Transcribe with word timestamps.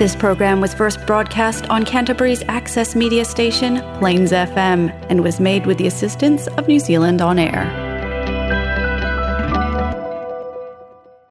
This 0.00 0.16
program 0.16 0.62
was 0.64 0.72
first 0.72 0.96
broadcast 1.04 1.68
on 1.68 1.84
Canterbury's 1.84 2.40
access 2.48 2.96
media 2.96 3.20
station, 3.26 3.84
Plains 4.00 4.32
FM, 4.32 4.88
and 5.12 5.20
was 5.22 5.36
made 5.38 5.66
with 5.68 5.76
the 5.76 5.88
assistance 5.92 6.46
of 6.56 6.64
New 6.66 6.80
Zealand 6.80 7.20
On 7.20 7.36
Air. 7.38 7.68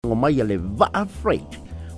Ngomai 0.06 0.36
le 0.46 0.58
vaa 0.62 1.02
freight. 1.22 1.50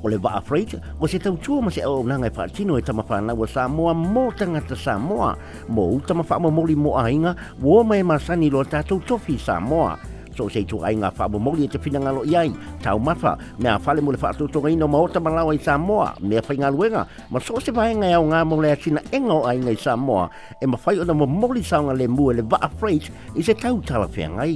O 0.02 0.07
le 0.07 0.15
vaa 0.18 0.39
freight, 0.46 0.79
o 0.99 1.07
se 1.12 1.20
tau 1.20 1.36
tua 1.44 1.60
ma 1.62 1.76
se 1.76 1.84
au 1.84 1.97
nanga 2.07 2.32
e 2.32 2.32
whaatino 2.38 2.80
e 2.80 2.82
tamawhana 2.82 3.36
wa 3.36 3.46
Samoa 3.56 3.92
mō 3.94 4.24
tangata 4.40 4.76
Samoa. 4.80 5.36
Mō 5.68 5.86
utamawha 6.00 6.40
mo 6.40 6.56
mori 6.60 6.80
mō 6.86 6.96
ainga, 7.04 7.36
wō 7.60 7.84
mai 7.84 8.00
masani 8.04 8.48
lo 8.50 8.64
tātou 8.64 9.04
tofi 9.12 9.36
Samoa. 9.38 10.00
so 10.38 10.45
sei 10.54 10.63
tu 10.70 10.79
ai 10.79 10.95
nga 10.95 11.09
fa 11.11 11.27
mo 11.27 11.52
li 11.57 11.68
te 11.68 11.77
fina 11.79 12.00
ngalo 12.00 12.21
i 12.25 12.34
ai 12.36 12.52
tau 12.84 12.97
mafa 13.00 13.38
me 13.59 13.70
a 13.70 13.77
fale 13.79 14.02
mo 14.02 14.11
le 14.11 14.18
fa 14.18 14.32
tu 14.38 14.47
tu 14.54 14.59
ngai 14.61 14.75
no 14.75 14.88
mo 14.88 15.07
ta 15.07 15.20
malau 15.20 15.50
i 15.52 15.57
Samoa 15.57 16.14
me 16.21 16.39
fa 16.41 16.54
e 16.54 16.57
nga 16.57 16.70
luenga 16.71 17.05
ma 17.29 17.39
so 17.39 17.59
se 17.59 17.71
vai 17.71 17.93
nga 17.96 18.09
au 18.18 18.23
nga 18.32 18.39
mo 18.50 18.56
le 18.61 18.75
sina 18.82 19.01
engo 19.11 19.43
ai 19.46 19.57
nga 19.59 19.71
i 19.71 19.75
Samoa 19.75 20.29
e 20.61 20.65
ma 20.65 20.78
fai 20.78 21.00
ona 21.00 21.14
mo 21.14 21.25
mo 21.25 21.47
li 21.56 21.64
sa 21.64 21.78
nga 21.83 21.93
le 21.93 22.07
mu 22.07 22.32
le 22.32 22.42
va 22.51 22.57
afraid 22.61 23.01
i 23.36 23.42
se 23.43 23.54
tau 23.54 23.79
tala 23.87 24.07
fe 24.07 24.23
nga 24.28 24.43
i 24.43 24.56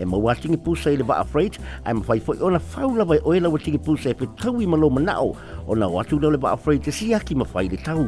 e 0.00 0.04
mo 0.04 0.18
watingi 0.18 0.56
pusa 0.58 0.90
i 0.90 0.96
le 0.96 1.04
va 1.10 1.16
afraid 1.24 1.52
ai 1.86 1.92
ma 1.94 2.02
fai 2.02 2.18
fo 2.20 2.32
ona 2.46 2.58
fa 2.58 2.84
ula 2.86 3.04
vai 3.04 3.18
o 3.26 3.32
ela 3.34 3.48
watingi 3.54 3.78
pusa 3.86 4.08
e 4.10 4.14
pe 4.14 4.26
tau 4.40 4.60
i 4.60 4.66
ma 4.66 4.76
lo 4.76 4.88
mana 4.90 5.14
o 5.26 5.34
ona 5.72 5.86
watu 5.94 6.18
le 6.20 6.36
va 6.44 6.50
afraid 6.56 6.80
te 6.84 6.90
si 6.90 7.14
aki 7.14 7.34
ma 7.34 7.44
fai 7.52 7.64
le 7.72 7.76
tau 7.86 8.04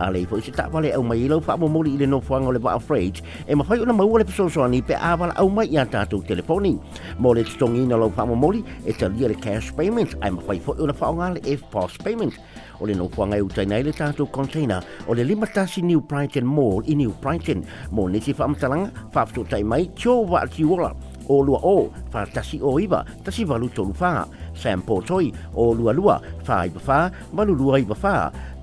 a 0.00 0.10
le 0.10 0.24
fo 0.26 0.40
se 0.40 0.50
tapa 0.52 0.80
le 0.80 0.90
au 0.94 1.02
mai 1.02 1.28
lau 1.28 1.42
wha 1.46 1.56
momori 1.56 1.94
i 1.94 1.96
le 1.98 2.06
nofuanga 2.06 2.48
o 2.48 2.52
le 2.52 2.58
wa 2.58 2.72
afraid 2.74 3.20
e 3.46 3.54
mawhai 3.54 3.80
o 3.80 3.84
na 3.84 3.92
maua 3.92 4.18
le 4.18 4.24
pesosoani 4.24 4.82
pe 4.82 4.94
awala 4.94 5.34
au 5.36 5.48
mai 5.50 5.66
i 5.68 5.76
a 5.76 5.84
tātou 5.84 6.24
telefoni 6.26 6.78
mo 7.18 7.34
le 7.34 7.44
tutongina 7.44 7.96
lau 8.00 8.08
wha 8.16 8.24
momori 8.26 8.64
e 8.86 8.92
talia 8.92 9.28
le 9.28 9.34
cash 9.36 9.72
payments 9.76 10.16
ai 10.22 10.30
mawhai 10.30 10.58
fo 10.60 10.72
o 10.72 10.86
na 10.88 10.96
whaonga 11.00 11.28
le 11.36 11.40
F-POS 11.56 11.98
payments 12.04 12.40
o 12.80 12.86
le 12.86 12.94
nofuanga 12.96 13.36
e 13.36 13.42
utai 13.44 13.66
nei 13.66 13.82
le 13.84 13.92
tātou 13.92 14.26
container 14.32 14.80
o 15.06 15.12
le 15.14 15.22
lima 15.24 15.46
tasi 15.46 15.82
New 15.84 16.00
Brighton 16.00 16.48
Mall 16.48 16.80
i 16.88 16.94
New 16.96 17.12
Brighton 17.20 17.60
mo 17.90 18.08
nisi 18.08 18.32
whaamtalanga 18.32 19.10
whaafto 19.14 19.44
tai 19.50 19.60
mai 19.62 19.90
tio 19.94 20.22
wa 20.22 20.40
atiwola 20.46 20.94
o 21.30 21.42
lua 21.44 21.60
o 21.62 21.74
fa 22.10 22.24
tasi 22.26 22.58
o 22.62 22.78
iwa 22.80 23.04
tasi 23.24 23.44
valu 23.44 23.68
tolu 23.68 23.92
wha 24.00 24.26
Sam 24.56 24.82
Potoi 24.82 25.28
o 25.54 25.74
lua 25.74 25.92
lua 25.92 26.16
wha 26.48 26.64
iwa 26.66 26.80
wha 26.88 27.00
malu 27.32 27.54
lua 27.54 27.80
iwa 27.80 27.96
wha 28.02 28.14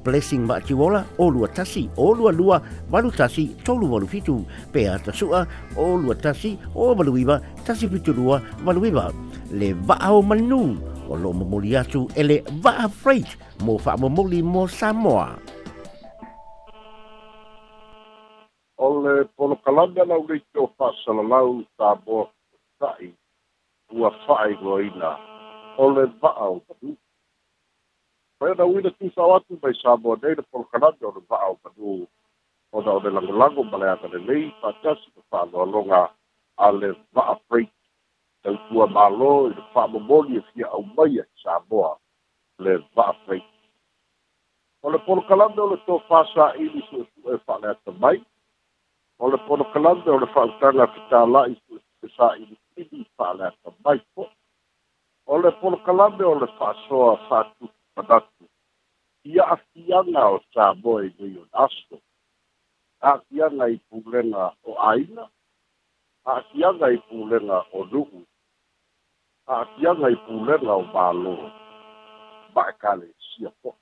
blessing 0.07 0.47
ma 0.47 0.55
ki 0.63 0.71
wola 0.79 1.01
o 1.19 1.25
lua 1.35 1.47
tasi 1.57 1.81
o 2.03 2.15
lua 2.17 2.31
lua 2.39 2.57
walu 2.93 3.09
tasi 3.19 3.43
tolu 3.67 3.87
walu 3.93 4.07
fitu 4.13 4.35
pe 4.73 4.81
ata 4.93 5.11
sua 5.21 5.41
o 5.85 5.99
lua 6.03 6.15
tasi 6.25 6.51
o 6.83 6.87
walu 6.95 7.13
iba 7.23 7.35
tasi 7.67 7.89
fitu 7.93 8.15
lua 8.19 8.37
walu 8.67 8.83
iba 8.91 9.03
le 9.59 9.69
va 9.89 9.97
o 10.17 10.21
manu 10.29 10.61
o 11.11 11.19
lo 11.23 11.29
mamuli 11.39 11.71
atu 11.81 12.01
e 12.15 12.23
le 12.29 12.37
va 12.63 12.73
a 12.87 12.87
freight 13.01 13.31
mo 13.67 13.75
fa 13.83 13.97
mamuli 14.03 14.39
mo 14.53 14.63
Samoa 14.77 15.27
o 18.79 18.87
le 19.03 19.15
polo 19.35 19.55
kalanda 19.65 20.03
na 20.09 20.15
ure 20.21 20.39
ki 20.39 20.55
o 20.63 20.67
fa 20.79 20.93
salalau 21.03 21.51
ta 21.77 21.91
boa 22.05 22.25
tai 22.79 23.11
ua 23.99 24.07
fa'a 24.25 24.45
i 24.55 24.55
loina 24.65 25.11
o 25.83 25.91
le 25.95 26.07
va 26.23 26.31
o 26.51 26.63
Koe 28.39 28.53
na 28.57 28.65
uina 28.65 28.91
tu 28.91 29.05
sa 29.15 29.21
watu 29.29 29.53
mai 29.61 29.73
sa 29.81 29.91
mo 30.01 30.11
nei 30.21 30.35
na 30.37 30.43
polkanami 30.53 31.01
o 31.09 31.09
na 31.15 31.21
vaa 31.29 31.47
o 31.49 31.55
manu 31.63 31.91
o 32.75 32.81
na 32.85 32.91
o 32.93 32.99
ne 33.03 33.09
langolango 33.15 33.61
ma 33.69 33.77
le 33.81 33.87
ata 33.93 34.07
lelei 34.13 34.43
fatasi 34.61 35.07
ma 35.15 35.21
fa'aloaloga 35.29 36.01
a 36.57 36.67
le 36.79 36.89
va'a 37.15 37.33
freight 37.49 37.73
tautua 38.43 38.85
mālō 38.95 39.31
i 39.49 39.53
le 39.57 39.63
fa'amomoli 39.73 40.35
e 40.37 40.41
fia 40.49 40.67
aumai 40.77 41.13
ai 41.21 41.29
samoa 41.43 41.91
le 42.63 42.73
va'a 42.95 43.13
freight 43.25 43.49
o 44.85 44.91
le 44.93 44.99
polokalame 45.07 45.59
o 45.63 45.67
le 45.71 45.77
tofāsā'ili 45.87 46.79
su'esu'e 46.89 47.35
fa'aleata 47.45 47.89
mai 48.03 48.17
o 49.23 49.31
le 49.31 49.37
polokalame 49.47 50.09
o 50.17 50.19
le 50.23 50.27
fa'autaga 50.35 50.85
fitāla'i 50.95 51.53
su'esu'e 51.63 52.07
sā'ilitili 52.17 53.01
fa'aleata 53.17 53.67
mai 53.85 53.97
po 54.13 54.23
o 55.25 55.41
le 55.43 55.49
polokalame 55.61 56.23
o 56.33 56.35
le 56.41 56.47
fa'asoa 56.59 57.15
fa'atu 57.29 57.65
manatu 57.97 58.45
ia 59.25 59.43
afiaga 59.57 60.21
o 60.35 60.37
saboa 60.53 60.99
i 61.07 61.09
lei 61.19 61.33
o 61.41 61.43
aso 61.65 61.95
a'afiaga 63.07 63.65
i 63.75 63.77
pulega 63.89 64.43
o 64.69 64.71
aina 64.91 65.23
a'afiaga 66.29 66.87
i 66.97 66.99
pulega 67.07 67.57
o 67.77 67.81
nu'u 67.91 68.21
a'afiaga 69.53 70.07
i 70.15 70.17
pulega 70.25 70.71
o 70.81 70.85
mālō 70.93 71.35
ma'ekalesia 72.55 73.49
fo'i 73.61 73.79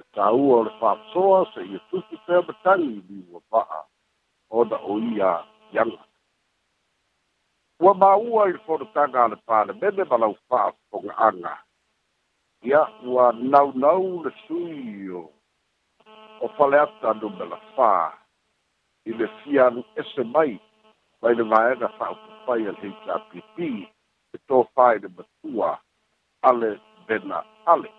e 0.00 0.02
tāua 0.16 0.54
o 0.60 0.64
le 0.70 0.78
fa'asoa 0.80 1.40
se 1.52 1.60
ia 1.72 1.80
tusi 1.90 2.16
pea 2.26 2.40
matagi 2.48 2.96
liua 3.08 3.40
fa'a 3.50 3.80
ona 4.60 4.76
o 4.94 5.00
ia 5.14 5.30
iaga 5.74 6.00
ua 7.82 7.92
māua 8.02 8.40
i 8.50 8.58
le 8.58 8.66
fonotaga 8.66 9.18
a 9.24 9.30
le 9.32 9.36
palemene 9.46 10.02
ma 10.12 10.16
lau 10.26 10.32
fa'afoga'aga 10.48 11.54
ja, 12.62 12.86
ua 13.04 13.32
nou 13.76 14.22
le 14.24 14.30
sui 14.46 15.08
o 15.10 15.20
o 16.44 16.48
fale 16.56 16.76
atanu 16.80 17.28
me 17.38 17.44
la 17.52 17.58
fā 17.76 17.92
i 19.06 19.08
le 19.18 19.26
fia 19.40 19.62
alu 19.66 19.82
ese 20.02 20.22
mai 20.34 20.52
mai 21.22 21.32
le 21.38 21.44
vaega 21.52 21.86
fa'aupufai 21.98 22.62
a 22.70 22.72
le 22.80 22.86
hpp 22.88 23.56
e 24.34 24.36
tofā 24.48 24.86
i 24.96 24.98
le 25.02 25.08
matua 25.16 25.70
ale 26.48 26.70
bena 27.06 27.38
ale 27.72 27.90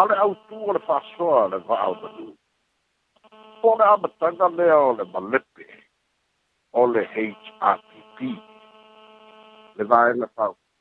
ale 0.00 0.14
autū 0.24 0.56
o 0.68 0.70
le 0.76 0.80
fa'asoa 0.88 1.42
le 1.52 1.58
va'aomanū 1.68 2.28
o 3.62 3.64
le 3.78 3.84
amataga 3.94 4.46
lea 4.58 4.78
o 6.80 6.82
le 6.92 7.02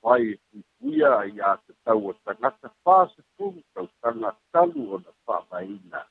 fai 0.01 0.25
e 0.33 0.61
kuia 0.77 1.11
i 1.31 1.35
a 1.49 1.53
te 1.65 1.71
tau 1.85 2.01
o 2.09 2.13
tangata 2.25 2.67
pāse 2.85 3.21
tūmu 3.37 3.61
tau 3.75 3.87
tanga 4.03 4.29
tanu 4.53 4.81
o 4.93 4.97
na 5.05 5.11
whāmaina. 5.29 6.01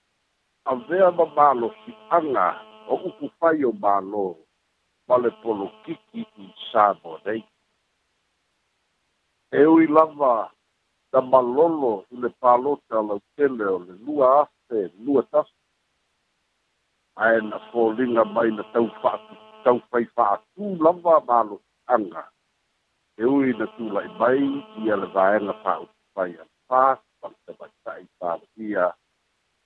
A 0.71 0.73
vea 0.89 1.09
ma 1.19 1.27
mālo 1.39 1.69
ki 1.83 1.93
anga 2.19 2.47
o 2.93 2.97
uku 3.09 3.27
fai 3.41 3.57
o 3.71 3.73
mālo 3.85 4.25
ma 5.09 5.17
le 5.23 5.31
polo 5.43 5.67
kiki 5.85 6.23
i 6.43 6.47
sāmo 6.71 7.17
nei. 7.27 7.43
E 9.59 9.63
ui 9.75 9.87
lava 9.97 10.33
da 11.13 11.21
malolo 11.33 11.95
i 12.15 12.21
le 12.23 12.31
pālota 12.43 13.03
lau 13.09 13.21
tele 13.37 13.65
o 13.77 13.79
le 13.87 13.95
lua 14.07 14.29
ase, 14.43 14.81
lua 15.05 15.23
tasu. 15.33 15.57
Ae 17.25 17.39
na 17.51 17.59
fōlinga 17.71 18.25
mai 18.35 18.51
na 18.55 18.65
tau 18.73 18.87
fai 19.91 20.05
fātū 20.17 20.77
lava 20.85 21.19
mālo 21.29 21.57
ki 21.65 21.79
anga. 21.97 22.25
e 23.21 23.25
ui 23.29 23.51
na 23.59 23.67
tula 23.77 24.01
i 24.09 24.11
mai 24.21 24.41
ia 24.85 24.95
le 25.01 25.07
vaega 25.17 25.55
fa'autifai 25.65 26.31
ana 26.39 26.55
fā 26.71 26.85
fa'autamaita'i 27.21 28.05
palaia 28.19 28.87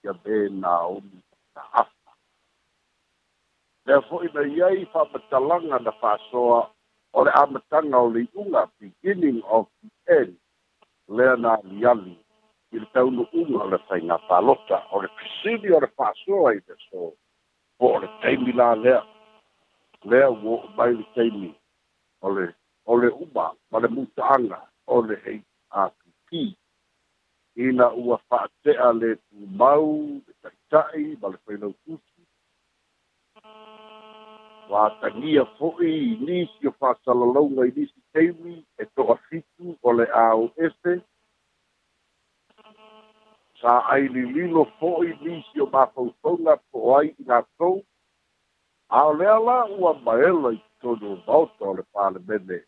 ia 0.05 0.13
me 0.25 0.37
naomi 0.63 1.19
ta'afa 1.59 2.13
lea 3.87 3.99
fo'i 4.09 4.29
na 4.37 4.43
iai 4.57 4.79
fa'amatalaga 4.95 5.79
na 5.87 5.93
fa'asoa 6.01 6.59
o 7.19 7.25
le 7.27 7.33
o 8.01 8.11
le 8.53 8.61
beginning 8.81 9.39
of 9.57 9.65
the 9.83 9.91
end 10.19 10.35
lea 11.17 11.35
na 11.45 11.51
aliali 11.59 12.15
i 12.75 12.77
le 12.83 12.87
taunu'uga 12.95 13.59
o 13.67 13.69
le 13.73 13.79
faiga 13.89 14.17
palota 14.29 14.77
o 14.93 14.97
le 15.03 15.09
o 15.47 15.55
le 15.85 15.89
i 16.55 16.61
le 16.69 16.75
so 16.89 17.03
o 17.79 17.87
le 18.03 18.09
taimi 18.23 18.53
la 18.61 18.69
lea 18.85 19.01
lea 20.11 20.27
ua 20.43 20.57
mai 20.77 20.91
le 20.99 21.05
taimi 21.17 21.51
o 22.27 22.29
le 22.39 22.47
o 22.87 22.97
le 22.97 23.09
uma 23.25 23.47
ma 23.71 23.79
le 23.83 23.89
mutaaga 23.97 24.59
o 24.87 24.97
le 25.09 25.15
happ 25.77 26.29
ina 27.67 27.87
ua 28.07 28.17
fa'atea 28.29 28.89
le 29.01 29.11
tumau 29.29 29.89
le 30.27 30.33
ta'ita'i 30.43 31.05
ma 31.21 31.29
le 31.33 31.39
fainau 31.45 31.73
tusi 31.85 32.21
fatagia 34.69 35.45
fo'i 35.59 35.95
nisi 36.27 36.65
o 36.69 36.73
fa'asalalauga 36.81 37.63
i 37.69 37.73
nisi 37.77 37.99
taimi 38.13 38.55
e 38.83 38.85
to'afitu 38.97 39.65
o 39.83 39.89
le 39.99 40.07
aoese 40.27 40.95
sa 43.61 43.73
ailililo 43.95 44.63
fo'i 44.79 45.11
nisi 45.25 45.57
o 45.61 45.67
mafautauga 45.77 46.55
po 46.69 46.79
ai 46.99 47.07
i 47.09 47.23
latou 47.33 47.77
ao 49.01 49.11
lea 49.19 49.37
la 49.49 49.59
ua 49.81 49.93
maela 50.05 50.49
i 50.61 50.63
tonu 50.81 51.09
maota 51.27 51.63
o 51.71 51.77
le 51.79 51.85
palemene 51.93 52.59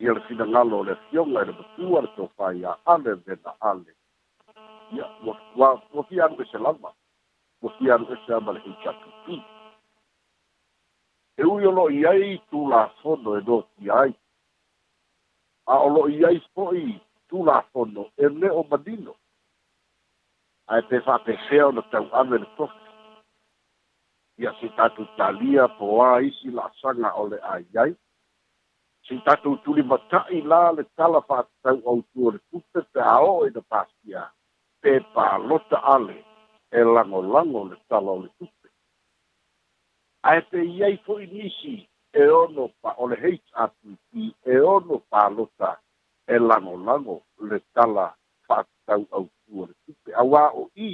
y 0.00 0.06
el 0.06 0.20
final 0.22 0.48
le 0.48 0.96
la 1.12 1.24
la 1.26 1.42
le 1.44 1.52
tuar 1.76 2.06
to 2.16 2.26
fa 2.34 2.46
ale 2.86 3.14
de 3.26 3.36
la 3.44 3.54
ale 3.60 3.92
ya 4.96 5.04
wa 5.26 5.36
wa 5.60 5.70
wa 5.92 6.04
ki 6.08 6.20
an 6.20 6.36
ke 6.36 6.44
selama 6.50 6.90
wa 7.60 7.70
el 7.80 7.90
an 7.92 8.64
Y 11.36 11.42
yo 11.42 11.72
lo 11.72 11.88
tu 12.50 12.68
la 12.68 12.88
fondo 13.02 13.34
de 13.34 13.40
do 13.44 13.66
ti 13.76 13.90
ai 13.90 14.14
a 15.66 15.78
o 15.78 15.88
lo 15.88 16.08
iai 16.08 16.40
ahí, 16.40 17.00
tu 17.28 17.44
la 17.44 17.62
fondo 17.72 18.10
e 18.16 18.28
le 18.28 18.50
o 18.50 18.62
madino 18.64 19.14
a 20.66 20.78
este 20.78 20.96
a 20.96 21.00
fa 21.00 21.18
pe 21.24 21.36
feo 21.48 21.72
no 21.72 21.82
tau 21.90 22.08
ave 22.12 22.38
le 22.38 22.46
se 24.52 24.68
tu 24.96 25.04
talia 25.16 25.68
po 25.68 25.96
pues, 25.96 26.34
a 26.44 26.50
la 26.50 26.70
sanga 26.80 27.12
o 27.16 27.26
le 27.28 27.38
si 29.06 29.14
tatou 29.26 29.56
tuli 29.64 29.82
matai 29.90 30.38
la 30.50 30.60
le 30.76 30.82
tala 30.96 31.20
faatatau 31.28 31.78
autua 31.90 32.28
le 32.34 32.40
tuta 32.50 32.80
taao 32.94 33.32
i 33.48 33.48
e 33.48 33.50
na 33.56 33.62
pasia 33.72 34.22
pe 34.82 34.92
palota 35.14 35.78
ale 35.94 36.16
e 36.78 36.80
lagolago 36.94 37.60
le 37.70 37.76
tala 37.88 38.10
o 38.16 38.20
le 38.24 38.28
tupe 38.38 38.68
ae 40.30 40.40
peiai 40.50 40.94
foʻi 41.04 41.24
nisi 41.34 41.74
e 42.20 42.22
ono 42.42 42.64
o 43.02 43.04
le 43.10 43.16
heitatuti 43.24 44.22
e 44.52 44.54
ono 44.74 44.96
palota 45.12 45.70
e 46.34 46.36
lagolago 46.48 47.16
le 47.48 47.58
tala 47.74 48.06
faatatau 48.46 49.02
autua 49.16 49.62
le 49.70 49.74
tupe 49.84 50.10
auā 50.22 50.42
oʻī 50.62 50.90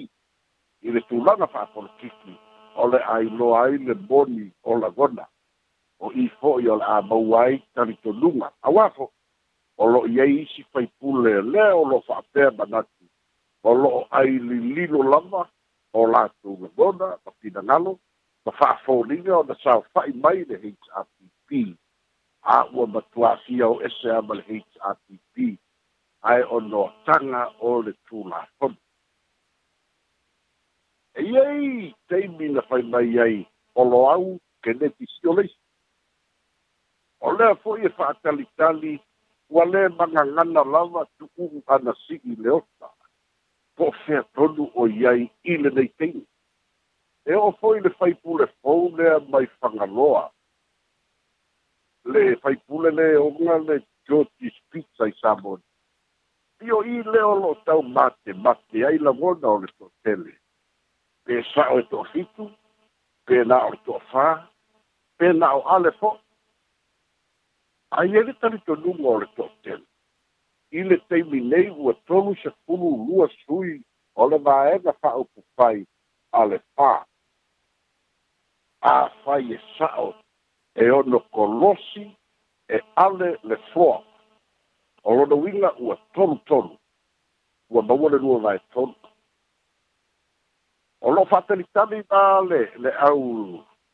i 0.87 0.89
le 0.95 1.01
tulaga 1.09 1.47
faapolotiki 1.55 2.33
o 2.83 2.85
le 2.93 2.99
ailoa 3.17 3.57
ai 3.65 3.77
le 3.87 3.95
moni 4.09 4.45
o 4.69 4.71
lagona 4.83 5.25
o 6.01 6.11
i 6.13 6.29
fo'i 6.41 6.69
o 6.69 6.77
le 6.79 6.85
a 6.85 7.01
maua 7.03 7.41
ai 7.49 7.59
talitoluga 7.75 8.51
auā 8.69 8.87
fo'i 8.97 9.11
o 9.81 9.85
lo'o 9.93 10.07
iai 10.13 10.33
isi 10.43 10.63
faipulelea 10.73 11.69
o 11.77 11.83
lo'o 11.91 12.03
fa'apea 12.09 12.51
manatu 12.59 13.05
o 13.65 13.73
lo'o 13.83 14.03
ai 14.19 14.29
lililo 14.51 15.03
lava 15.13 15.43
o 15.93 16.03
latou 16.13 16.55
lagona 16.63 17.09
ma 17.25 17.33
pinagalo 17.41 17.93
ma 18.45 18.53
fa'afoliga 18.61 19.39
ona 19.41 19.55
saofa'i 19.65 20.13
mai 20.25 20.39
le 20.49 20.57
hrpp 20.63 21.49
a'ua 22.57 22.85
matuāfia 22.95 23.67
o 23.73 23.81
ese 23.89 24.09
ama 24.21 24.35
le 24.41 24.45
hrpp 24.49 25.37
ae 26.33 26.43
onoataga 26.59 27.41
o 27.69 27.81
le 27.85 27.93
tulafona 28.07 28.77
e 31.19 31.23
iai 31.33 31.95
taimi 32.09 32.49
na 32.53 32.63
fai 32.69 32.83
mai 32.83 33.19
ai 33.29 33.47
o 33.75 33.83
loau 33.85 34.37
keneti 34.63 35.07
sio 35.17 35.33
o 37.21 37.33
lea 37.33 37.55
fo'i 37.57 37.85
e 37.87 37.91
fa'atalitali 37.99 38.93
ua 39.55 39.65
lē 39.73 39.83
magagana 39.99 40.65
lava 40.73 41.03
tu'u'u 41.19 41.59
ana 41.75 41.93
si'i 42.07 42.35
le 42.43 42.51
ota 42.61 42.89
po 43.77 43.85
o 43.89 43.93
fea 44.05 44.23
tonu 44.35 44.65
o 44.81 44.89
iai 45.01 45.23
i 45.51 45.57
lenei 45.63 45.89
teini 45.99 46.25
e 47.27 47.33
o'o 47.41 47.53
fo'i 47.61 47.79
le 47.85 47.91
faipulefou 47.99 48.83
lea 48.99 49.15
mai 49.33 49.47
fagaloa 49.61 50.25
le 52.13 52.23
faipule 52.43 52.91
le 52.99 53.07
oga 53.27 53.55
le 53.69 53.77
georges 54.09 54.57
pizza 54.71 55.05
i 55.11 55.15
samoni 55.23 55.65
io 56.69 56.79
i 56.85 57.03
lea 57.13 57.27
o 57.33 57.37
lo'o 57.43 57.55
tau 57.67 57.81
mate 57.97 58.31
mate 58.45 58.79
ai 58.89 58.99
lagona 59.07 59.47
o 59.55 59.59
le 59.65 59.69
to'atele 59.79 60.33
pe 61.25 61.35
sa'o 61.55 61.79
e 61.81 61.89
to'afitu 61.91 62.45
pe 63.27 63.37
na 63.49 63.57
o 63.69 63.73
le 63.73 63.79
to'afā 63.89 64.29
pe 65.19 65.27
na 65.41 65.49
o 65.59 65.65
ale 65.77 65.91
fo'i 66.01 66.21
ai 67.99 68.11
ele 68.17 68.33
talitonuma 68.41 69.09
o 69.11 69.19
le 69.21 69.27
toʻatele 69.37 69.85
i 70.71 70.83
le 70.85 70.97
taimi 71.09 71.41
nei 71.51 71.69
ua 71.83 71.95
tolu 72.09 72.35
sekulu 72.43 72.89
lua 73.09 73.29
sui 73.37 73.75
o 74.23 74.29
le 74.29 74.39
vaega 74.39 74.93
fa'aupupai 74.93 75.77
a 76.41 76.45
le 76.51 76.59
fā 76.77 76.95
afai 78.81 79.45
e 79.53 79.59
sa'o 79.79 80.11
e 80.75 80.85
ono 80.99 81.19
kolosi 81.35 82.05
e 82.69 82.81
ale 83.07 83.31
le 83.51 83.57
foa 83.73 83.99
o 85.03 85.11
lona 85.17 85.35
uiga 85.35 85.71
ua 85.87 85.97
tolutolu 86.15 86.73
ua 87.73 87.83
maua 87.83 88.11
le 88.11 88.19
lua 88.25 88.39
vaetolu 88.45 88.95
o 91.01 91.09
lo'o 91.15 91.25
fa'atalitali 91.31 91.99
na 92.11 92.21
le 92.49 92.61
le 92.83 92.91
au 93.09 93.21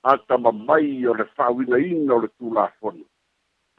atamamai 0.03 1.07
o 1.11 1.15
le 1.15 1.25
fa'auinaina 1.37 2.11
o 2.17 2.21
le 2.23 2.29
tulafoni 2.39 3.05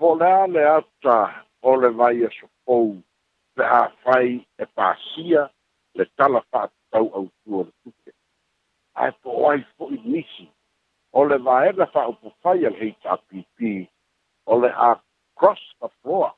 pole 0.04 0.28
ale 0.42 0.62
ata 0.78 1.20
o 1.62 1.72
le 1.82 1.90
vai 2.00 2.16
e 2.20 2.30
sopou 2.38 2.88
pe 3.56 3.64
a 3.64 3.84
fai 4.04 4.30
e 4.62 4.66
pasia 4.78 5.44
le 5.98 6.06
tala 6.20 6.42
fatau 6.52 7.06
au 7.18 7.26
tua 7.44 7.64
le 7.68 7.72
tuke. 7.84 8.12
Ai 9.02 9.12
po 9.22 9.30
oai 9.46 9.62
fo 9.78 9.84
i 9.96 9.98
nisi 10.12 10.46
o 11.14 11.22
le 11.30 11.38
vai 11.48 11.66
e 11.70 11.72
la 11.80 11.88
fa 11.94 12.02
upo 12.12 12.28
fai 12.44 12.60
al 12.70 12.76
heit 12.82 13.00
a 13.06 13.16
pipi 13.28 13.74
o 14.52 14.60
le 14.62 14.70
a 14.76 14.92
cross 15.40 15.64
the 15.80 15.88
floor 16.02 16.30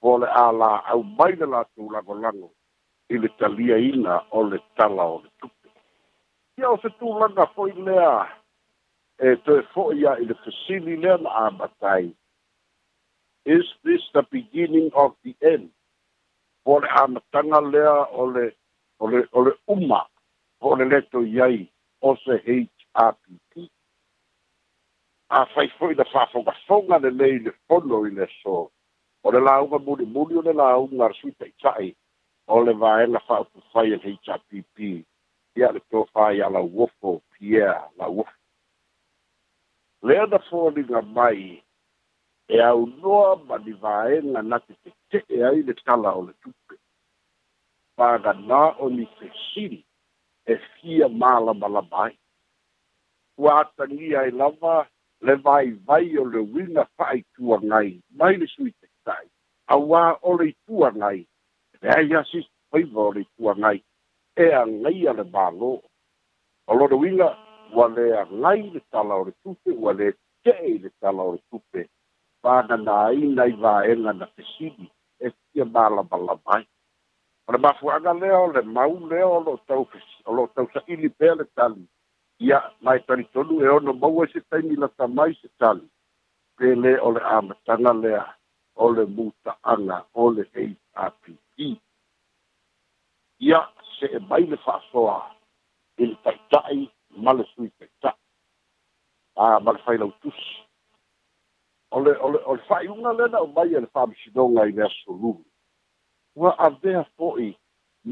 po 0.00 0.10
le 0.20 0.28
a 0.28 0.46
la 0.60 0.70
au 0.92 1.00
mai 1.18 1.32
le 1.40 1.46
la 1.54 1.60
tu 1.72 1.82
lago 1.94 2.14
lango 2.24 2.48
i 3.08 3.14
le 3.22 3.28
talia 3.38 3.76
ina 3.94 4.14
o 4.36 4.40
le 4.50 4.58
tala 4.76 5.04
o 5.04 5.16
le 5.24 5.30
tuke. 5.40 5.66
Ia 6.58 6.68
o 6.68 6.76
se 6.84 6.88
tu 7.00 7.06
langa 7.20 7.46
fo 7.56 7.62
i 7.72 7.72
lea 7.86 8.16
e 9.26 9.36
te 9.44 9.54
fo 9.72 9.82
i 9.92 10.02
a 10.10 10.20
i 10.20 10.24
le 10.28 10.34
fesili 10.44 10.94
lea 11.02 11.16
la 11.24 11.30
a 11.48 11.50
matai 11.60 12.06
Is 13.46 13.62
this 13.84 14.00
the 14.12 14.22
beginning 14.30 14.90
of 14.94 15.12
the 15.24 15.34
end? 15.42 15.70
For 16.64 16.82
amatanga 16.82 17.60
lea 17.72 18.06
ole 18.12 18.50
ole 19.00 19.24
ole 19.32 19.52
uma 19.66 20.06
ole 20.60 20.84
leto 20.84 21.20
yai 21.22 21.70
o 22.02 22.16
se 22.16 22.36
HRPP. 22.94 23.70
A 25.30 25.46
fai 25.54 25.68
foi 25.78 25.94
da 25.94 26.04
fafongafonga 26.04 26.98
le 27.00 27.10
lei 27.10 27.38
le 27.38 27.52
fono 27.66 28.04
i 28.04 28.10
le 28.10 28.26
so. 28.42 28.70
O 29.24 29.30
le 29.30 29.40
launga 29.40 29.78
muli 29.78 30.04
muli 30.04 30.36
o 30.36 30.42
le 30.42 30.52
launga 30.52 31.04
arsuita 31.08 31.46
i 31.46 31.54
tai. 31.62 31.96
O 32.46 32.58
le 32.62 32.74
vaenga 32.74 33.20
faupufai 33.26 33.88
le 33.88 33.98
HRPP. 34.04 35.04
Ia 35.56 35.72
le 35.72 35.80
tofai 35.90 36.42
a 36.44 36.50
la 36.50 36.60
wofo 36.60 37.22
Pierre 37.32 37.88
la 37.96 38.06
wofo. 38.06 38.36
Lea 40.02 40.26
da 40.28 40.38
fōringa 40.50 41.00
mai 41.14 41.62
e 42.50 42.58
au 42.60 42.86
noa 43.00 43.36
ma 43.48 43.56
ni 43.64 43.72
vaenga 43.84 44.40
na 44.50 44.56
te 44.66 44.72
te 44.84 44.90
te 45.10 45.18
e 45.36 45.42
ai 45.48 45.58
le 45.66 45.74
tala 45.86 46.10
o 46.18 46.22
le 46.28 46.32
tupe. 46.42 46.74
Whaga 47.98 48.32
nā 48.50 48.62
o 48.82 48.86
ni 48.96 49.04
te 49.18 49.26
siri 49.44 49.78
e 50.52 50.56
fia 50.72 51.06
māla 51.20 51.52
malabai. 51.62 52.12
Ua 53.42 53.52
atangi 53.62 54.10
ai 54.20 54.30
lava 54.40 54.74
le 55.26 55.34
vai 55.46 55.66
vai 55.88 56.06
o 56.22 56.24
le 56.32 56.40
winga 56.54 56.84
whai 56.98 57.18
tua 57.34 57.56
ngai, 57.70 57.90
mai 58.20 58.32
le 58.40 58.46
sui 58.54 58.72
te 58.80 58.88
tai, 59.06 59.26
a 59.72 59.76
wā 59.90 60.02
o 60.22 60.32
le 60.40 60.48
tua 60.66 60.88
ngai, 61.00 61.20
e 61.82 61.86
ai 61.98 62.10
asi 62.20 62.38
whaiva 62.70 63.00
o 63.08 63.12
le 63.18 63.22
tua 63.36 63.52
ngai, 63.60 63.78
e 64.44 64.46
a 64.60 64.64
ngai 64.66 65.06
a 65.10 65.12
le 65.18 65.24
bālo. 65.34 65.72
O 66.66 66.72
lo 66.78 66.86
le 66.92 66.96
winga, 67.02 67.30
wale 67.76 68.06
a 68.20 68.24
ngai 68.42 68.60
le 68.74 68.80
tala 68.90 69.14
o 69.20 69.24
le 69.28 69.34
tupe, 69.42 69.70
wale 69.84 70.06
te 70.42 70.54
le 70.82 70.90
tala 71.00 71.22
o 71.28 71.32
le 71.36 71.40
tupe, 71.50 71.82
fananaina 72.42 73.42
i 73.52 73.54
vaega 73.64 74.12
na 74.20 74.26
fesili 74.34 74.86
e 75.26 75.30
fia 75.38 75.64
malamalama 75.74 76.50
ai 76.56 76.64
o 77.48 77.52
le 77.52 77.58
mafuaga 77.64 78.12
lea 78.20 78.36
o 78.46 78.48
le 78.54 78.62
mau 78.76 78.94
lea 79.10 79.26
o 79.36 79.40
lo'o 79.46 79.58
tau 79.68 79.82
o 80.28 80.30
lo'o 80.36 80.48
tausaʻili 80.54 81.08
pea 81.18 81.34
le 81.38 81.44
tali 81.56 81.82
ia 82.46 82.58
mae 82.84 82.98
talitonu 83.08 83.52
e 83.64 83.68
ono 83.76 83.92
maua 84.02 84.24
se 84.32 84.38
taimilata 84.50 85.04
mai 85.18 85.32
se 85.40 85.48
tali 85.60 85.86
pele 86.56 86.92
o 87.06 87.08
le 87.16 87.20
amataga 87.38 87.92
lea 88.04 88.22
o 88.82 88.84
le 88.96 89.04
mutaaga 89.16 89.96
o 90.22 90.30
le 90.36 90.42
hapt 90.98 91.24
e. 91.66 91.68
ia 93.48 93.60
se 93.96 94.06
e 94.16 94.18
mai 94.28 94.42
le 94.50 94.56
fa'asoa 94.64 95.16
i 96.02 96.04
le 96.08 96.16
taʻitaʻi 96.24 96.80
ma 97.24 97.30
le 97.38 97.44
sui 97.52 97.68
taʻitaʻi 97.78 98.16
a 99.40 99.60
ma 99.64 99.70
le 99.74 99.78
o 101.90 102.00
le 102.00 102.12
o 102.20 102.56
fai 102.68 102.88
o 102.88 102.94
le 102.94 103.08
o 103.08 103.12
lena 103.18 103.38
o 103.40 103.46
mai 103.46 103.74
e 103.76 103.80
le 103.80 103.88
faamasinoga 103.94 104.62
i 104.70 104.72
le 104.76 104.82
asolulu 104.84 105.30
ua 106.40 106.50
avea 106.68 107.02
fo'i 107.16 107.50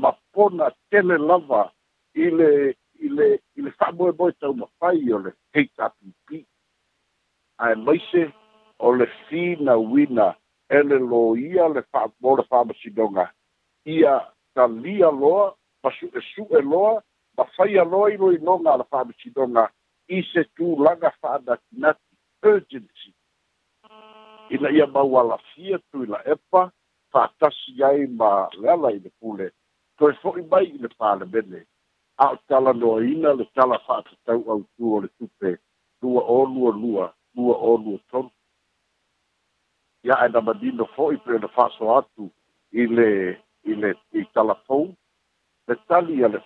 ma 0.00 0.10
pona 0.34 0.66
tele 0.90 1.14
lava 1.28 1.62
i 2.14 2.26
le 2.38 2.48
i 3.04 3.08
le 3.16 3.26
i 3.56 3.60
le 3.64 3.70
fa'amoemoe 3.78 4.32
taumafai 4.40 4.98
o 5.16 5.18
le 5.24 5.30
hpp 5.54 6.32
ae 7.64 7.74
maise 7.86 8.22
o 8.78 8.88
le 8.98 9.06
fina 9.26 9.74
uina 9.92 10.26
e 10.68 10.78
le 10.88 10.98
lo 11.10 11.22
ia 11.36 11.64
le 11.74 11.82
fa 11.92 12.00
o 12.28 12.36
le 12.36 12.44
fa'amasinoga 12.50 13.26
ia 13.96 14.14
talia 14.54 15.10
loa 15.22 15.46
ma 15.82 15.88
su'esu'e 15.96 16.60
loa 16.72 16.92
ma 17.36 17.44
faia 17.56 17.82
loa 17.92 18.06
iloiloga 18.14 18.70
a 18.72 18.76
le 18.82 18.84
fa'amasinoga 18.92 19.64
i 20.08 20.18
se 20.32 20.42
tulaga 20.56 21.08
fa'anatinati 21.20 22.06
urgency 22.42 23.14
ina 24.50 24.70
ia 24.70 24.86
maualafia 24.86 25.78
tuila 25.78 26.28
epa 26.28 26.70
fa'atasi 27.12 27.84
ai 27.84 28.06
ma 28.06 28.48
le 28.60 28.70
ala 28.70 28.88
i 28.90 28.98
le 28.98 29.10
pule 29.20 29.50
toe 29.98 30.12
fo'i 30.22 30.42
mai 30.50 30.64
i 30.74 30.78
le 30.78 30.88
palemene 30.98 31.60
a 32.16 32.28
o 32.28 32.36
talanoaina 32.48 33.32
le 33.38 33.44
tala 33.54 33.78
fa'atatau 33.78 34.40
autua 34.52 34.96
o 34.98 35.00
le 35.04 35.08
tupe 35.18 35.56
lua 36.02 36.22
o 36.22 36.38
lua 36.46 36.72
lua 36.72 37.06
lua 37.36 37.54
o 37.56 37.76
lua 37.76 37.98
tonu 38.10 38.30
ia 40.04 40.16
e 40.26 40.28
na 40.28 40.40
manino 40.40 40.84
fo'i 40.96 41.16
pe 41.24 41.34
ona 41.34 41.48
fa'aso 41.48 41.96
atu 41.98 42.30
i 42.72 42.86
le 42.86 43.08
i 43.64 43.74
le 43.74 43.90
i 44.12 44.24
tala 44.24 44.28
talafou 44.54 44.94
le 45.68 45.74
tali 45.88 46.24
a 46.24 46.28
le 46.28 46.40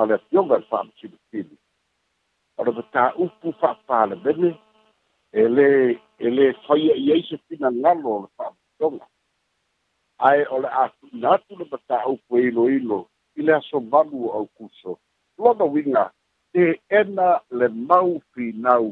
a 0.00 0.04
le 0.06 0.14
afioga 0.14 0.54
e 0.56 0.60
le 0.60 0.66
fa'amasilitili 0.70 1.56
ona 2.58 2.70
matā'upu 2.78 3.48
fa'apalemene 3.60 4.50
e 5.32 5.42
lē 5.56 5.68
e 6.28 6.30
lē 6.30 6.46
faia 6.66 6.94
i 7.04 7.06
ai 7.14 7.22
se 7.28 7.36
finagalo 7.48 8.10
o 8.14 8.18
le 8.24 8.28
fa'amatoga 8.38 9.04
ae 10.28 10.42
o 10.54 10.58
le 10.64 10.70
a 10.80 10.84
tu'ina 10.96 11.28
atu 11.34 11.52
le 11.60 11.66
mataupu 11.72 12.30
e 12.40 12.42
iloilo 12.48 12.98
i 13.38 13.46
le 13.48 13.52
aso 13.58 13.78
o 13.98 14.32
aukuso 14.38 14.92
lona 15.38 15.64
uiga 15.74 16.04
te 16.52 16.62
ena 17.00 17.28
le 17.58 17.66
mau 17.90 18.10
finau 18.32 18.86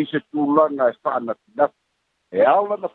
i 0.00 0.06
se 0.10 0.18
tulaga 0.30 0.84
e 0.92 0.94
fa'anafinafi 1.02 1.80
e 2.38 2.40
ao 2.54 2.64
lana 2.68 2.88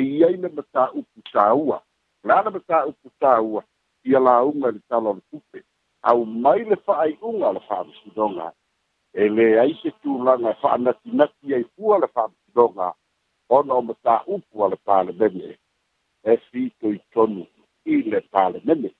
e 0.00 0.02
iai 0.18 0.36
le 0.44 0.48
mataupu 0.56 1.16
tāua 1.32 1.78
le 2.26 2.32
a 2.38 2.42
le 2.44 2.50
mataupu 2.56 3.06
tāua 3.22 3.60
ia 4.08 4.20
lauga 4.28 4.68
i 4.70 4.74
le 4.76 4.82
talo 4.90 5.10
le 5.18 5.22
tupe 5.30 5.58
au 6.10 6.24
mai 6.44 6.64
le 6.70 6.76
fa'ai'uga 6.86 7.46
o 7.50 7.54
le 7.58 7.62
fa'amasinoga 7.68 8.48
e 9.12 9.28
lē 9.36 9.46
ai 9.62 9.72
se 9.82 9.90
tulaga 10.02 10.48
e 10.50 10.58
fa'anatinati 10.64 11.54
ai 11.56 11.64
pua 11.76 12.00
le 12.00 12.08
fa'amas 12.14 12.40
toga 12.56 12.88
ona 13.48 13.76
o 13.78 13.82
matā'upu 13.88 14.64
a 14.64 14.68
le 14.72 14.78
palemene 14.88 15.50
e 16.24 16.36
fitoitonu 16.48 17.44
i 17.94 18.00
le 18.10 18.20
palemene 18.34 18.90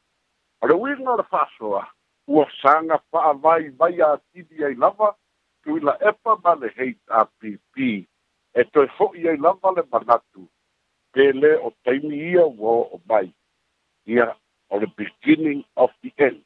a 0.62 0.68
le 0.70 0.76
uiga 0.82 1.10
o 1.14 1.18
le 1.20 1.25
fa'asoa 1.30 1.82
ua 2.34 2.44
saga 2.60 3.00
fa'avaivai 3.10 3.94
ai 4.06 4.75
lava 4.84 5.08
tuila 5.64 5.92
epa 6.10 6.30
ma 6.44 6.52
le 6.60 6.68
hpp 6.78 7.76
e 8.60 8.64
toe 8.72 8.86
ho'i 8.98 9.22
ai 9.30 9.38
lava 9.48 9.68
le 9.76 9.82
manatu 9.92 10.40
pele 11.16 11.50
o 11.68 11.72
taimi 11.84 12.16
ia 12.32 12.44
ua 12.60 12.72
o'o 12.82 12.98
mai 13.08 13.26
ia 14.16 14.26
o 14.72 14.80
le 14.80 14.88
beginning 15.00 15.62
of 15.82 15.90
the 16.02 16.10
end 16.28 16.40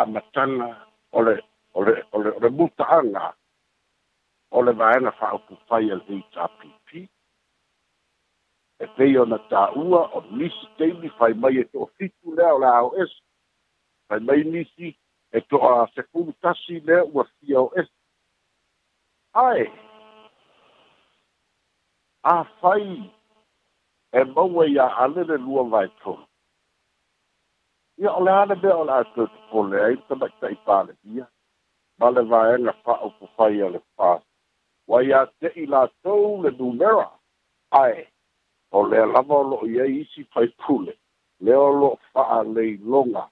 amataga 0.00 0.70
o 1.12 1.20
o 1.20 1.28
le 1.28 1.34
o 1.76 1.80
le 1.86 1.94
o 2.14 2.20
le 2.42 2.48
muta'aga 2.60 3.24
o 4.50 4.62
le 4.62 4.72
vaega 4.72 5.10
fa'aupupai 5.18 5.90
a 5.94 5.96
le 6.00 6.04
hpp 6.34 6.90
e 8.84 8.86
pei 8.96 9.12
ona 9.24 9.38
tāua 9.52 10.00
o 10.16 10.20
le 10.26 10.36
nisi 10.42 10.66
taimi 10.78 11.08
fai 11.18 11.32
mai 11.42 11.54
e 11.64 11.64
to'afitu 11.72 12.26
lea 12.38 12.50
o 12.56 12.62
le 12.64 12.68
aos 12.80 13.12
fai 14.08 14.18
mai 14.28 14.40
nisi 14.52 14.88
e 15.38 15.40
to'a 15.50 15.74
sekulu 15.94 16.32
tasi 16.44 16.74
lea 16.88 17.02
ua 17.14 17.24
cos 17.48 17.90
ae 19.46 19.64
afai 22.38 22.86
e 24.20 24.24
maua 24.34 24.64
iā 24.74 24.86
ale 25.04 25.20
le 25.30 25.36
lua 25.46 25.62
vaetolu 25.74 26.24
ia 28.02 28.10
o 28.18 28.24
le 28.26 28.32
ale 28.42 28.54
mea 28.62 28.74
o 28.82 28.84
le 28.88 28.94
atoe 29.00 29.26
tupole 29.34 29.76
ai 29.86 29.96
tamaʻitaʻi 30.08 30.56
palemia 30.66 31.24
ma 31.98 32.06
le 32.16 32.22
vaega 32.32 32.72
fa'aupupai 32.84 33.54
a 33.66 33.70
le 33.74 33.80
pas 33.96 34.22
wa 34.88 35.00
ya 35.02 35.26
te 35.40 35.46
ila 35.54 35.88
tau 36.02 36.42
le 36.42 36.50
numera 36.50 37.12
ai 37.70 38.08
o 38.72 38.82
le 38.86 39.04
lava 39.12 39.42
lo 39.50 39.60
ia 39.68 39.84
isi 39.86 40.24
pai 40.34 40.48
pule 40.60 40.92
le 41.44 41.52
o 41.56 41.68
lo 41.80 41.90
fa 42.12 42.22
a 42.40 42.40
le 42.42 42.64
longa 42.92 43.24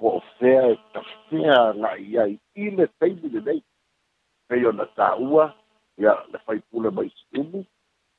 o 0.00 0.20
fea 0.38 0.62
e 0.74 0.76
ta 0.92 1.00
fea 1.28 1.72
na 1.80 1.88
ia 1.96 2.22
i 2.26 2.36
i 2.62 2.70
le 2.76 2.86
teimi 2.98 3.28
le 3.34 3.40
nei 3.40 3.62
pe 4.50 4.54
yo 4.62 4.72
na 4.72 4.84
ta 4.98 5.06
ua 5.30 5.54
ia 6.02 6.12
le 6.32 6.38
pai 6.46 6.58
pule 6.70 6.90
mai 6.90 7.08
stumu 7.20 7.60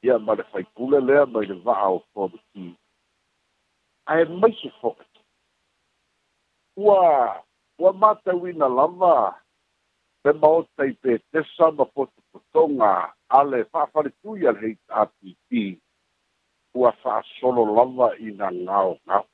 ia 0.04 0.16
ma 0.20 0.34
le 0.40 0.44
pai 0.52 0.64
pule 0.76 1.00
lea 1.04 1.26
mai 1.26 1.46
le 1.46 1.56
vaa 1.68 1.88
o 1.96 2.00
fono 2.14 2.40
ki 2.52 2.66
ai 4.14 4.24
mai 4.42 4.54
se 4.62 4.70
fokat 4.80 5.12
ua 6.76 7.44
ua 7.82 7.92
mata 8.02 8.32
wina 8.42 8.68
lava 8.68 9.42
pe 10.24 10.32
mau 10.32 10.64
tai 10.78 10.92
pe 11.02 11.18
te 11.32 11.42
sama 11.58 11.86
po 11.86 12.06
te 12.06 12.22
potonga 12.32 13.12
ale 13.38 13.66
whawhare 13.72 14.12
tui 14.22 14.48
al 14.50 14.56
hei 14.64 14.74
tāpi 14.90 15.30
ti 15.50 15.64
ua 16.78 16.92
wha 17.04 17.22
solo 17.38 17.62
lava 17.78 18.08
i 18.28 18.32
na 18.40 18.48
ngāo 18.52 18.92
ngāo. 19.08 19.26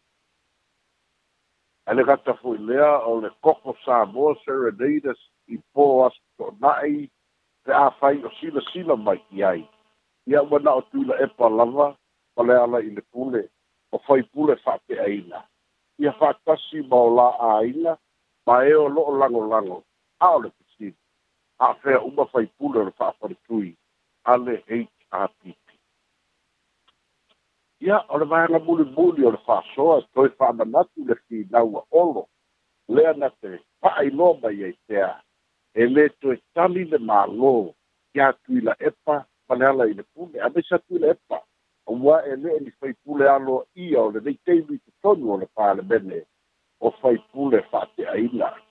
Ele 1.92 2.04
gata 2.08 2.34
fui 2.42 2.58
lea 2.58 2.92
o 3.10 3.20
le 3.24 3.30
koko 3.44 3.76
sā 3.86 3.98
mō 4.14 4.34
serenadas 4.44 5.20
i 5.54 5.58
pō 5.76 5.86
as 6.08 6.16
to 6.40 6.52
nai 6.64 7.08
te 7.64 7.72
a 7.72 7.88
o 8.28 8.30
sila 8.40 8.62
sila 8.72 8.96
mai 8.98 9.18
ki 9.30 9.44
ai. 9.44 9.64
Ia 10.28 10.42
ua 10.44 10.60
na 10.60 10.74
tūla 10.92 11.18
e 11.24 11.28
pa 11.38 11.48
lava 11.50 11.90
pa 12.36 12.42
le 12.44 12.54
ala 12.60 12.80
i 12.80 12.92
le 12.96 13.02
pule 13.12 13.42
o 13.92 14.00
whai 14.08 14.24
pule 14.32 14.56
wha 14.66 14.78
pe 14.88 15.00
aina. 15.08 15.44
Ia 16.00 16.12
wha 16.20 16.34
tasi 16.46 16.80
maula 16.90 17.30
la 17.32 17.60
aina 17.60 17.98
ma 18.48 18.64
e 18.66 18.74
o 18.74 18.88
lo 18.88 19.12
lango 19.20 19.44
lango. 19.50 19.84
Aole 20.24 20.50
afea 21.60 22.02
uma 22.02 22.26
faipule 22.26 22.80
o 22.80 22.92
le 23.30 23.36
tui 23.48 23.78
ale 24.24 24.58
hpp 24.68 25.70
ia 27.80 28.06
o 28.10 28.18
le 28.18 28.26
vaega 28.26 28.60
mulimuli 28.60 29.26
o 29.26 29.32
le 29.32 29.38
fa'asoa 29.38 30.02
toe 30.14 30.30
fa'amanatu 30.30 31.06
le 31.06 31.16
naua 31.52 31.82
a'olo 31.92 32.28
lea 32.88 33.14
na 33.14 33.30
te 33.30 33.50
fa'ailoa 33.82 34.38
mai 34.42 34.64
ai 34.64 34.74
tea 34.88 35.22
e 35.74 35.84
lē 35.86 36.06
toe 36.22 36.36
tali 36.54 36.84
le 36.86 36.98
mālō 36.98 37.74
tui 38.44 38.62
la 38.62 38.76
epa 38.80 39.26
ma 39.48 39.56
le 39.56 39.66
ala 39.68 39.84
i 39.86 39.94
le 39.94 40.04
pule 40.14 40.40
a 40.42 40.50
tui 40.50 40.80
tuila 40.88 41.08
epa 41.08 41.38
ua 41.88 42.24
e 42.26 42.36
le'e 42.36 42.60
ni 42.60 42.72
faipule 42.72 43.28
alo 43.30 43.66
ia 43.76 44.02
o 44.02 44.10
lenei 44.12 44.36
te 44.46 44.80
tonu 45.02 45.32
o 45.34 45.38
le 45.38 45.82
bene, 45.90 46.26
o 46.80 46.92
faipule 46.92 47.62
fa'ate'aina 47.62 48.63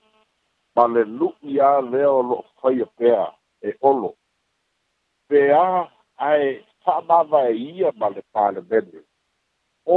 ma 0.75 0.87
le 0.95 1.03
lu'i 1.21 1.59
a 1.71 1.71
lea 1.93 2.11
o 2.19 2.23
lo'o 2.31 2.45
faia 2.61 2.87
pea 2.99 3.25
e 3.69 3.71
olo 3.91 4.11
pea 5.29 5.63
ae 6.31 6.47
fa'amava 6.85 7.41
e 7.51 7.55
ia 7.77 7.91
ma 8.01 8.09
le 8.15 8.23
palemene 8.33 9.01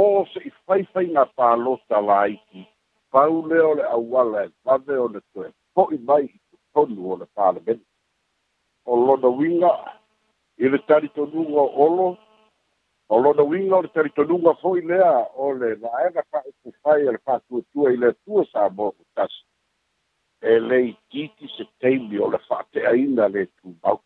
se'i 0.32 0.50
faifaiga 0.66 1.22
palota 1.38 1.96
laiki 2.08 2.62
pau 3.12 3.34
lea 3.48 3.64
o 3.70 3.74
le 3.78 3.84
auala 3.96 4.38
e 4.46 4.50
vave 4.64 4.96
o 5.06 5.08
le 5.14 5.20
toe 5.32 5.48
po'i 5.74 5.96
mai 6.08 6.24
i 6.26 6.38
totonu 6.50 7.02
o 7.12 7.18
le 7.22 7.26
palemene 7.36 7.84
o 8.90 9.00
lona 9.06 9.28
uiga 9.40 9.72
i 10.64 10.68
le 10.72 10.78
talitonuga 10.88 11.60
o 11.66 11.68
olo 11.86 12.08
o 13.12 13.18
lona 13.24 13.42
uiga 13.50 13.74
o 13.78 13.82
le 13.86 13.90
talitonuga 13.96 14.52
fo'i 14.62 14.80
lea 14.92 15.14
o 15.34 15.52
le 15.60 15.68
va'ega 15.82 16.22
fa'aupufai 16.30 17.00
e 17.08 17.12
le 17.14 17.20
fa'atuatua 17.26 17.88
i 17.94 18.02
le 18.04 18.12
atua 18.12 18.42
sa 18.52 18.62
mo 18.76 18.88
tasi 19.16 19.45
e 20.40 20.58
lei 20.58 20.96
titi 21.08 21.48
se 21.56 21.64
teimi 21.78 22.18
o 22.18 22.28
le 22.30 22.86
ainda 22.92 23.28
le 23.34 23.42
tumau 23.58 23.98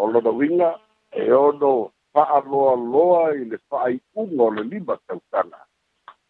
o 0.00 0.06
lona 0.12 0.30
winga 0.38 0.70
e 1.10 1.24
ono 1.46 1.72
fa'aloaloa 2.12 3.22
i 3.34 3.42
le 3.50 3.58
fa'ai'uga 3.68 4.42
o 4.46 4.50
le 4.54 4.62
lima 4.72 4.94
tautaga 5.06 5.60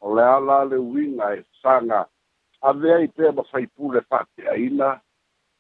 o 0.05 0.15
le 0.15 0.23
ala 0.37 0.59
le 0.71 0.77
winga 0.93 1.27
e 1.39 1.45
saga 1.63 2.01
avea 2.69 2.97
i 3.05 3.09
fai 3.15 3.33
mafaipu 3.39 3.85
le 3.95 4.01
fate 4.11 4.43
le 4.79 4.91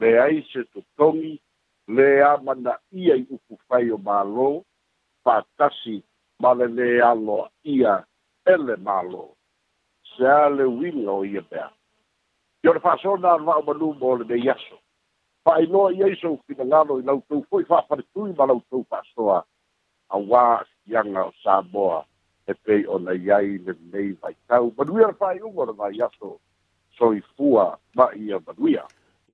leai 0.00 0.36
se 0.50 0.60
totogi 0.72 1.34
le 1.94 2.06
ia 3.04 3.14
i 3.14 3.24
upu 3.34 3.54
fai 3.68 3.86
o 3.90 3.96
mālō 4.06 4.50
fa'atasi 5.24 5.96
ma 6.42 6.50
le 6.58 6.66
lē 6.76 6.88
ia 7.78 7.94
e 8.44 8.54
le 8.64 8.74
mālō 8.86 9.24
sea 10.16 10.44
le 10.56 10.64
winga 10.78 11.12
o 11.20 11.24
ia 11.34 11.42
bea. 11.50 11.66
Yo 12.62 12.72
le 12.76 12.80
whasona 12.84 13.30
anwa 13.32 13.54
o 13.56 13.62
manumu 13.62 14.06
o 14.10 14.16
le 14.20 14.24
nei 14.28 14.48
aso. 14.52 14.76
Wha 15.44 15.60
inoa 15.64 15.92
i 15.96 16.02
eiso 16.04 16.36
kina 16.46 16.64
ngalo 16.64 16.98
i 16.98 17.02
lautou 17.02 17.40
foi 17.50 17.62
whaparitui 17.68 18.32
ma 18.38 18.44
lautou 18.50 18.84
whasoa 18.90 19.38
a 20.14 20.18
wā 20.30 20.42
sianga 20.72 21.22
o 21.30 21.32
Samoa 21.42 22.00
e 22.46 22.52
pei 22.64 22.82
o 22.94 22.98
na 22.98 23.12
iai 23.26 23.48
le 23.64 23.72
nei 23.92 24.12
vai 24.20 24.34
tau. 24.48 24.64
Manuia 24.76 25.06
le 25.08 25.16
whae 25.20 25.40
ungo 25.46 25.64
na 25.66 25.72
vai 25.72 25.94
so 26.98 27.06
i 27.16 27.20
fua 27.34 27.78
ma 27.96 28.06
ia 28.24 28.36
manuia. 28.46 28.84